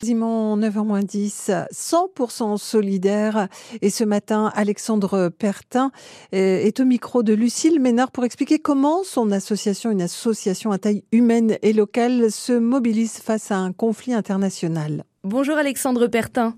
Quasiment 0.00 0.56
9h10, 0.56 1.66
100% 1.72 2.56
solidaire. 2.56 3.48
Et 3.82 3.90
ce 3.90 4.04
matin, 4.04 4.52
Alexandre 4.54 5.28
Pertin 5.28 5.90
est 6.30 6.78
au 6.78 6.84
micro 6.84 7.24
de 7.24 7.34
Lucille 7.34 7.80
Ménard 7.80 8.12
pour 8.12 8.24
expliquer 8.24 8.60
comment 8.60 9.02
son 9.02 9.32
association, 9.32 9.90
une 9.90 10.02
association 10.02 10.70
à 10.70 10.78
taille 10.78 11.02
humaine 11.10 11.56
et 11.62 11.72
locale, 11.72 12.30
se 12.30 12.52
mobilise 12.52 13.18
face 13.18 13.50
à 13.50 13.56
un 13.56 13.72
conflit 13.72 14.14
international. 14.14 15.02
Bonjour 15.24 15.56
Alexandre 15.56 16.06
Pertin. 16.06 16.54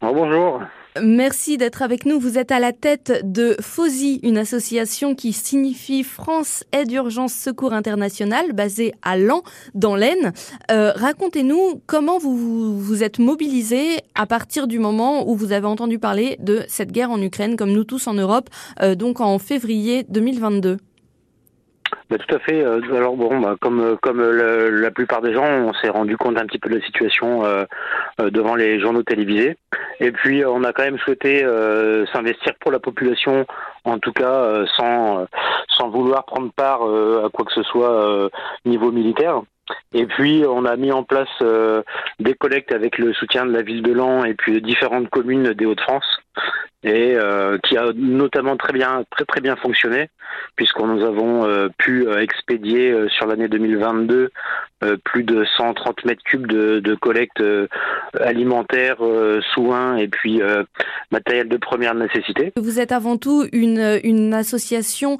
bonjour. 0.00 0.60
Merci 1.00 1.56
d'être 1.56 1.82
avec 1.82 2.04
nous. 2.04 2.18
Vous 2.18 2.36
êtes 2.36 2.50
à 2.50 2.58
la 2.58 2.72
tête 2.72 3.20
de 3.22 3.56
FOSI, 3.60 4.18
une 4.24 4.36
association 4.36 5.14
qui 5.14 5.32
signifie 5.32 6.02
France 6.02 6.64
Aide 6.72 6.90
Urgence 6.90 7.32
Secours 7.32 7.72
International, 7.72 8.52
basée 8.52 8.92
à 9.02 9.16
Lens, 9.16 9.42
dans 9.74 9.94
l'Aisne. 9.94 10.32
Euh, 10.70 10.90
racontez-nous 10.96 11.80
comment 11.86 12.18
vous 12.18 12.76
vous 12.80 13.04
êtes 13.04 13.20
mobilisé 13.20 14.00
à 14.16 14.26
partir 14.26 14.66
du 14.66 14.80
moment 14.80 15.28
où 15.30 15.36
vous 15.36 15.52
avez 15.52 15.66
entendu 15.66 16.00
parler 16.00 16.36
de 16.40 16.64
cette 16.66 16.90
guerre 16.90 17.12
en 17.12 17.22
Ukraine, 17.22 17.56
comme 17.56 17.72
nous 17.72 17.84
tous 17.84 18.08
en 18.08 18.14
Europe, 18.14 18.50
euh, 18.82 18.96
donc 18.96 19.20
en 19.20 19.38
février 19.38 20.04
2022. 20.08 20.78
Bah, 22.10 22.18
tout 22.18 22.34
à 22.34 22.40
fait. 22.40 22.60
Euh, 22.60 22.80
alors 22.92 23.16
bon, 23.16 23.38
bah, 23.38 23.54
comme 23.60 23.80
euh, 23.80 23.96
comme 24.02 24.18
euh, 24.18 24.68
la 24.80 24.90
plupart 24.90 25.22
des 25.22 25.32
gens, 25.32 25.46
on 25.46 25.72
s'est 25.74 25.90
rendu 25.90 26.16
compte 26.16 26.36
un 26.38 26.46
petit 26.46 26.58
peu 26.58 26.68
de 26.68 26.74
la 26.76 26.84
situation 26.84 27.44
devant 28.18 28.56
les 28.56 28.80
journaux 28.80 29.04
télévisés. 29.04 29.56
Et 30.00 30.10
puis 30.10 30.44
on 30.44 30.64
a 30.64 30.72
quand 30.72 30.82
même 30.82 30.98
souhaité 30.98 31.46
s'investir 32.12 32.52
pour 32.60 32.72
la 32.72 32.80
population, 32.80 33.46
en 33.84 33.98
tout 33.98 34.12
cas 34.12 34.64
sans 34.76 35.26
sans 35.68 35.88
vouloir 35.88 36.24
prendre 36.24 36.50
part 36.52 36.82
à 36.82 37.28
quoi 37.32 37.44
que 37.44 37.52
ce 37.52 37.62
soit 37.62 38.30
niveau 38.64 38.90
militaire. 38.90 39.42
Et 39.92 40.06
puis 40.06 40.44
on 40.46 40.64
a 40.64 40.76
mis 40.76 40.92
en 40.92 41.02
place 41.02 41.28
des 42.20 42.34
collectes 42.34 42.72
avec 42.72 42.98
le 42.98 43.12
soutien 43.12 43.44
de 43.44 43.52
la 43.52 43.62
ville 43.62 43.82
de 43.82 43.92
Lens 43.92 44.24
et 44.26 44.34
puis 44.34 44.52
de 44.52 44.58
différentes 44.60 45.10
communes 45.10 45.52
des 45.52 45.66
Hauts-de-France. 45.66 46.20
Et 46.82 47.14
euh, 47.14 47.58
qui 47.58 47.76
a 47.76 47.92
notamment 47.94 48.56
très 48.56 48.72
bien 48.72 49.04
très 49.10 49.26
très 49.26 49.42
bien 49.42 49.54
fonctionné 49.56 50.08
puisqu'on 50.56 50.86
nous 50.86 51.04
avons 51.04 51.44
euh, 51.44 51.68
pu 51.76 52.08
euh, 52.08 52.22
expédier 52.22 52.94
sur 53.10 53.26
l'année 53.26 53.48
2022 53.48 54.30
plus 55.04 55.24
de 55.24 55.44
130 55.56 56.04
mètres 56.04 56.22
cubes 56.24 56.46
de, 56.46 56.80
de 56.80 56.94
collecte 56.94 57.42
alimentaire, 58.18 58.96
soins 59.54 59.96
et 59.96 60.08
puis 60.08 60.40
matériel 61.10 61.48
de 61.48 61.56
première 61.56 61.94
nécessité. 61.94 62.52
Vous 62.56 62.80
êtes 62.80 62.92
avant 62.92 63.16
tout 63.16 63.46
une, 63.52 64.00
une 64.04 64.34
association 64.34 65.16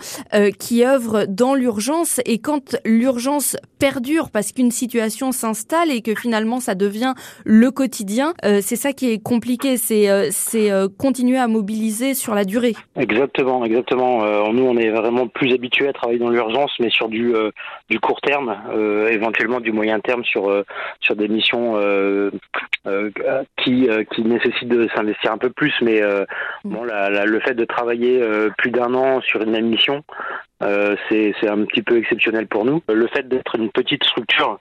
qui 0.58 0.84
œuvre 0.84 1.27
dans 1.28 1.55
l'urgence 1.55 2.20
et 2.25 2.39
quand 2.39 2.77
l'urgence 2.84 3.56
perdure 3.78 4.30
parce 4.30 4.52
qu'une 4.52 4.70
situation 4.70 5.33
s'installe 5.33 5.91
et 5.91 6.02
que 6.02 6.14
finalement 6.14 6.61
ça 6.61 6.74
devient 6.74 7.14
le 7.45 7.70
quotidien, 7.70 8.34
c'est 8.42 8.77
ça 8.77 8.92
qui 8.92 9.11
est 9.11 9.22
compliqué, 9.22 9.77
c'est 9.77 10.30
c'est 10.30 10.70
continuer 10.98 11.39
à 11.39 11.48
mobiliser 11.48 12.14
sur 12.14 12.34
la 12.34 12.45
durée. 12.45 12.74
Exactement, 12.97 13.64
exactement. 13.64 14.24
Euh, 14.24 14.52
nous, 14.52 14.64
on 14.64 14.77
est 14.77 14.91
vraiment 14.91 15.27
plus 15.27 15.52
habitués 15.52 15.89
à 15.89 15.92
travailler 15.92 16.19
dans 16.19 16.30
l'urgence, 16.30 16.72
mais 16.80 16.91
sur 16.91 17.08
du, 17.08 17.34
euh, 17.34 17.50
du 17.89 17.98
court 18.00 18.20
terme, 18.20 18.56
euh, 18.72 19.08
du 19.59 19.73
moyen 19.73 19.98
terme 19.98 20.23
sur, 20.23 20.65
sur 21.01 21.17
des 21.17 21.27
missions 21.27 21.81
qui, 23.57 23.89
qui 24.15 24.23
nécessitent 24.23 24.69
de 24.69 24.89
s'investir 24.95 25.33
un 25.33 25.39
peu 25.39 25.51
plus. 25.51 25.75
Mais 25.83 26.01
mm. 26.01 26.70
bon, 26.70 26.84
le 26.84 27.41
fait 27.41 27.55
de 27.55 27.65
travailler 27.65 28.23
plus 28.59 28.70
d'un 28.70 28.95
an 28.95 29.20
sur 29.23 29.42
une 29.42 29.51
même 29.51 29.67
mission, 29.67 30.05
euh, 30.62 30.94
c'est 31.08 31.48
un 31.48 31.64
petit 31.64 31.83
peu 31.83 31.97
exceptionnel 31.97 32.47
pour 32.47 32.64
nous. 32.64 32.83
Le 32.89 33.06
fait 33.08 33.27
d'être 33.28 33.55
une 33.56 33.70
petite 33.70 34.05
structure, 34.05 34.58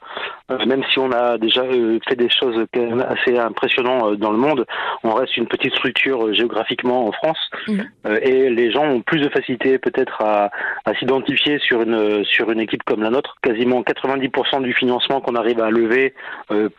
euh, 0.49 0.65
même 0.65 0.83
si 0.91 0.99
on 0.99 1.11
a 1.11 1.37
déjà 1.37 1.61
euh, 1.63 1.99
fait 2.07 2.15
des 2.15 2.29
choses 2.29 2.65
assez 3.07 3.37
impressionnantes 3.37 4.15
dans 4.15 4.31
le 4.31 4.37
monde, 4.37 4.65
on 5.03 5.13
reste 5.13 5.35
une 5.37 5.47
petite 5.47 5.73
structure 5.73 6.33
géographiquement 6.33 7.07
en 7.07 7.11
France 7.11 7.39
mmh. 7.67 7.81
et 8.21 8.49
les 8.49 8.71
gens 8.71 8.85
ont 8.85 9.01
plus 9.01 9.19
de 9.19 9.29
facilité 9.29 9.77
peut-être 9.77 10.21
à, 10.21 10.51
à 10.85 10.93
s'identifier 10.95 11.59
sur 11.59 11.81
une 11.81 12.23
sur 12.23 12.49
une 12.51 12.59
équipe 12.59 12.83
comme 12.83 13.03
la 13.03 13.09
nôtre. 13.09 13.35
Quasiment 13.41 13.81
90% 13.81 14.61
du 14.61 14.73
financement 14.73 15.21
qu'on 15.21 15.35
arrive 15.35 15.61
à 15.61 15.69
lever 15.69 16.13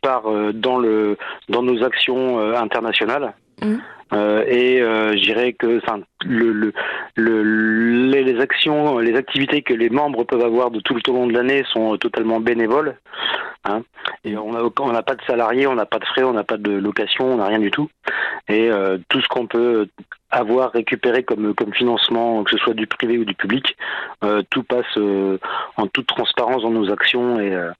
part 0.02 0.24
dans 0.54 0.78
le 0.78 1.18
dans 1.48 1.62
nos 1.62 1.82
actions 1.84 2.38
internationales. 2.54 3.34
Mmh. 3.62 3.76
Euh, 4.12 4.44
et 4.46 4.80
euh, 4.80 5.12
je 5.12 5.22
dirais 5.22 5.52
que 5.52 5.78
enfin 5.78 6.00
le, 6.24 6.52
le, 6.52 6.72
le, 7.14 7.42
les, 8.10 8.40
actions, 8.40 8.98
les 8.98 9.16
activités 9.16 9.62
que 9.62 9.74
les 9.74 9.88
membres 9.88 10.24
peuvent 10.24 10.44
avoir 10.44 10.70
de 10.70 10.80
tout 10.80 10.94
le 10.94 11.00
long 11.12 11.26
de 11.26 11.32
l'année 11.32 11.64
sont 11.72 11.96
totalement 11.96 12.40
bénévoles. 12.40 12.96
Hein, 13.64 13.82
et 14.24 14.36
on 14.36 14.52
n'a 14.52 14.64
on 14.64 15.02
pas 15.02 15.14
de 15.14 15.22
salariés, 15.26 15.66
on 15.66 15.74
n'a 15.74 15.84
pas 15.84 15.98
de 15.98 16.06
frais, 16.06 16.22
on 16.22 16.32
n'a 16.32 16.44
pas 16.44 16.56
de 16.56 16.70
location, 16.70 17.26
on 17.26 17.36
n'a 17.36 17.46
rien 17.46 17.58
du 17.58 17.70
tout. 17.70 17.90
Et 18.48 18.70
euh, 18.70 18.98
tout 19.08 19.20
ce 19.20 19.28
qu'on 19.28 19.46
peut 19.46 19.88
avoir 20.30 20.72
récupéré 20.72 21.24
comme 21.24 21.54
comme 21.54 21.74
financement, 21.74 22.42
que 22.44 22.52
ce 22.52 22.58
soit 22.58 22.74
du 22.74 22.86
privé 22.86 23.18
ou 23.18 23.24
du 23.24 23.34
public, 23.34 23.76
euh, 24.24 24.42
tout 24.50 24.62
passe 24.62 24.96
euh, 24.96 25.38
en 25.76 25.86
toute 25.88 26.06
transparence 26.06 26.62
dans 26.62 26.70
nos 26.70 26.90
actions 26.90 27.38
et 27.38 27.52
euh, 27.52 27.70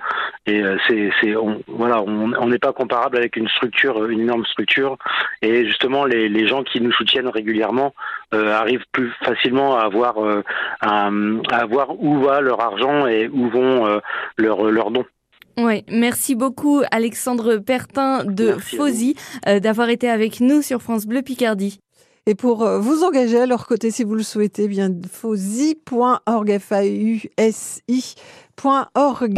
et 0.47 0.63
c'est 0.89 1.11
c'est 1.21 1.35
voilà 1.69 2.03
on 2.03 2.49
n'est 2.49 2.59
pas 2.59 2.73
comparable 2.73 3.17
avec 3.19 3.37
une 3.37 3.49
structure 3.49 4.07
une 4.07 4.21
énorme 4.21 4.45
structure 4.47 4.97
et 5.43 5.67
justement 5.67 6.05
les 6.05 6.29
les 6.29 6.49
gens 6.49 6.63
qui 6.63 6.81
nous 6.81 6.93
soutiennent 6.93 7.29
régulièrement 7.29 7.93
arrivent 8.33 8.85
plus 8.93 9.13
facilement 9.23 9.77
à 9.77 9.83
avoir 9.83 10.17
à, 10.81 11.11
à 11.51 11.67
voir 11.67 12.03
où 12.03 12.21
va 12.21 12.41
leur 12.41 12.61
argent 12.61 13.07
et 13.07 13.29
où 13.29 13.51
vont 13.51 14.01
leurs 14.39 14.65
leurs 14.65 14.91
dons. 14.91 15.05
Oui, 15.59 15.85
merci 15.91 16.35
beaucoup 16.35 16.83
Alexandre 16.91 17.59
Pertin 17.59 18.25
de 18.25 18.53
Fosy 18.53 19.17
d'avoir 19.47 19.91
été 19.91 20.09
avec 20.09 20.41
nous 20.41 20.63
sur 20.63 20.81
France 20.81 21.07
Bleu 21.07 21.21
Picardie. 21.21 21.81
Et 22.27 22.35
pour 22.35 22.63
euh, 22.63 22.79
vous 22.79 23.03
engager 23.03 23.39
à 23.39 23.47
leur 23.47 23.67
côté, 23.67 23.91
si 23.91 24.05
vous 24.05 24.15
le 24.15 24.23
souhaitez, 24.23 24.69
bien 24.69 24.91
fauzi.org, 25.11 26.59
f 26.59 26.73
a 26.73 26.87
u 26.87 27.23
s 27.37 27.83